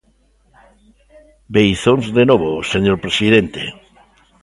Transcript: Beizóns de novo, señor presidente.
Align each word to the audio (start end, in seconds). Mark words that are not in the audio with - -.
Beizóns 1.55 2.05
de 2.17 2.23
novo, 2.29 2.49
señor 2.73 2.97
presidente. 3.05 3.63